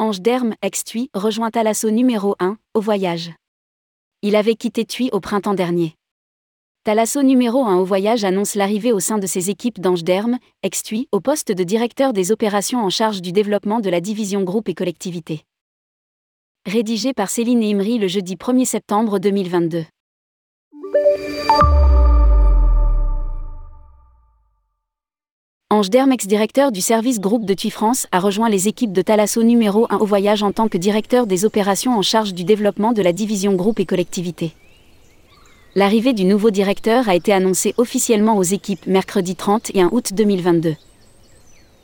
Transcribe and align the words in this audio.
Ange 0.00 0.22
Derme, 0.22 0.54
ex-TUI, 0.62 1.10
rejoint 1.12 1.50
Thalasso 1.50 1.90
numéro 1.90 2.34
1, 2.40 2.56
au 2.72 2.80
voyage. 2.80 3.32
Il 4.22 4.34
avait 4.34 4.54
quitté 4.54 4.86
TUI 4.86 5.10
au 5.12 5.20
printemps 5.20 5.52
dernier. 5.52 5.94
Thalasso 6.84 7.22
numéro 7.22 7.66
1 7.66 7.76
au 7.76 7.84
voyage 7.84 8.24
annonce 8.24 8.54
l'arrivée 8.54 8.94
au 8.94 8.98
sein 9.00 9.18
de 9.18 9.26
ses 9.26 9.50
équipes 9.50 9.78
d'Ange 9.78 10.02
Derme, 10.02 10.38
ex-TUI, 10.62 11.06
au 11.12 11.20
poste 11.20 11.52
de 11.52 11.64
directeur 11.64 12.14
des 12.14 12.32
opérations 12.32 12.82
en 12.82 12.88
charge 12.88 13.20
du 13.20 13.32
développement 13.32 13.80
de 13.80 13.90
la 13.90 14.00
division 14.00 14.42
groupe 14.42 14.70
et 14.70 14.74
collectivité. 14.74 15.44
Rédigé 16.64 17.12
par 17.12 17.28
Céline 17.28 17.62
Imri 17.62 17.98
le 17.98 18.08
jeudi 18.08 18.36
1er 18.36 18.64
septembre 18.64 19.18
2022. 19.18 19.84
Ange 25.80 25.88
Derme, 25.88 26.12
ex-directeur 26.12 26.72
du 26.72 26.82
service 26.82 27.20
groupe 27.20 27.46
de 27.46 27.54
TUI 27.54 27.70
France, 27.70 28.06
a 28.12 28.20
rejoint 28.20 28.50
les 28.50 28.68
équipes 28.68 28.92
de 28.92 29.00
Thalasso 29.00 29.42
numéro 29.42 29.86
1 29.88 29.96
au 29.96 30.04
voyage 30.04 30.42
en 30.42 30.52
tant 30.52 30.68
que 30.68 30.76
directeur 30.76 31.26
des 31.26 31.46
opérations 31.46 31.96
en 31.96 32.02
charge 32.02 32.34
du 32.34 32.44
développement 32.44 32.92
de 32.92 33.00
la 33.00 33.14
division 33.14 33.54
groupe 33.54 33.80
et 33.80 33.86
collectivité. 33.86 34.52
L'arrivée 35.74 36.12
du 36.12 36.24
nouveau 36.26 36.50
directeur 36.50 37.08
a 37.08 37.14
été 37.14 37.32
annoncée 37.32 37.72
officiellement 37.78 38.36
aux 38.36 38.42
équipes 38.42 38.86
mercredi 38.86 39.36
30 39.36 39.70
et 39.74 39.80
1 39.80 39.88
août 39.90 40.10
2022. 40.12 40.76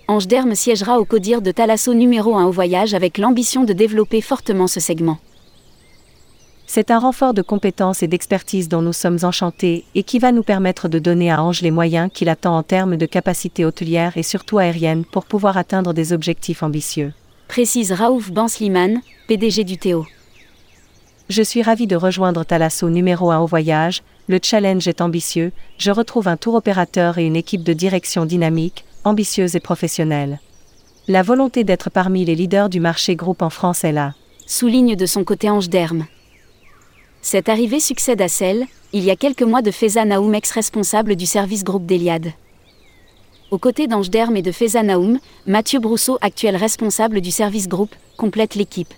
Ange 0.08 0.26
Derme 0.26 0.54
siégera 0.54 1.00
au 1.00 1.06
CODIR 1.06 1.40
de 1.40 1.50
Thalasso 1.50 1.94
numéro 1.94 2.36
1 2.36 2.44
au 2.44 2.52
voyage 2.52 2.92
avec 2.92 3.16
l'ambition 3.16 3.64
de 3.64 3.72
développer 3.72 4.20
fortement 4.20 4.66
ce 4.66 4.78
segment. 4.78 5.16
C'est 6.68 6.90
un 6.90 6.98
renfort 6.98 7.32
de 7.32 7.42
compétences 7.42 8.02
et 8.02 8.08
d'expertise 8.08 8.68
dont 8.68 8.82
nous 8.82 8.92
sommes 8.92 9.18
enchantés 9.22 9.84
et 9.94 10.02
qui 10.02 10.18
va 10.18 10.32
nous 10.32 10.42
permettre 10.42 10.88
de 10.88 10.98
donner 10.98 11.30
à 11.30 11.42
Ange 11.42 11.62
les 11.62 11.70
moyens 11.70 12.10
qu'il 12.12 12.28
attend 12.28 12.56
en 12.56 12.64
termes 12.64 12.96
de 12.96 13.06
capacité 13.06 13.64
hôtelière 13.64 14.16
et 14.16 14.24
surtout 14.24 14.58
aérienne 14.58 15.04
pour 15.04 15.26
pouvoir 15.26 15.56
atteindre 15.56 15.94
des 15.94 16.12
objectifs 16.12 16.64
ambitieux. 16.64 17.12
Précise 17.46 17.92
Raouf 17.92 18.32
Bansliman, 18.32 19.00
PDG 19.28 19.62
du 19.62 19.78
Théo. 19.78 20.06
Je 21.28 21.42
suis 21.42 21.62
ravi 21.62 21.86
de 21.86 21.96
rejoindre 21.96 22.44
Thalasso 22.44 22.88
numéro 22.90 23.30
1 23.30 23.38
au 23.38 23.46
voyage, 23.46 24.02
le 24.28 24.40
challenge 24.42 24.88
est 24.88 25.00
ambitieux, 25.00 25.52
je 25.78 25.92
retrouve 25.92 26.26
un 26.26 26.36
tour 26.36 26.54
opérateur 26.54 27.18
et 27.18 27.26
une 27.26 27.36
équipe 27.36 27.62
de 27.62 27.72
direction 27.72 28.26
dynamique, 28.26 28.84
ambitieuse 29.04 29.54
et 29.54 29.60
professionnelle. 29.60 30.40
La 31.06 31.22
volonté 31.22 31.62
d'être 31.62 31.90
parmi 31.90 32.24
les 32.24 32.34
leaders 32.34 32.68
du 32.68 32.80
marché 32.80 33.14
groupe 33.14 33.42
en 33.42 33.50
France 33.50 33.84
est 33.84 33.92
là. 33.92 34.14
Souligne 34.46 34.96
de 34.96 35.06
son 35.06 35.22
côté 35.22 35.48
Ange 35.48 35.68
Derme. 35.68 36.06
Cette 37.28 37.48
arrivée 37.48 37.80
succède 37.80 38.22
à 38.22 38.28
celle, 38.28 38.66
il 38.92 39.02
y 39.02 39.10
a 39.10 39.16
quelques 39.16 39.42
mois, 39.42 39.60
de 39.60 39.72
Feza 39.72 40.04
Naoum, 40.04 40.32
ex-responsable 40.32 41.16
du 41.16 41.26
service 41.26 41.64
groupe 41.64 41.84
d'Eliade. 41.84 42.30
Aux 43.50 43.58
côtés 43.58 43.88
d'Ange 43.88 44.10
Derme 44.10 44.36
et 44.36 44.42
de 44.42 44.52
Feza 44.52 44.84
Naoum, 44.84 45.18
Mathieu 45.44 45.80
Brousseau, 45.80 46.18
actuel 46.20 46.54
responsable 46.54 47.20
du 47.20 47.32
service 47.32 47.66
groupe, 47.66 47.96
complète 48.16 48.54
l'équipe. 48.54 48.94